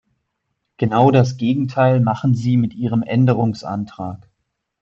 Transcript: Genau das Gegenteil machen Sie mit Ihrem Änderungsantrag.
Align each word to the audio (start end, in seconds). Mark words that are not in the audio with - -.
Genau 0.77 1.11
das 1.11 1.37
Gegenteil 1.37 1.99
machen 1.99 2.33
Sie 2.33 2.57
mit 2.57 2.73
Ihrem 2.73 3.03
Änderungsantrag. 3.03 4.31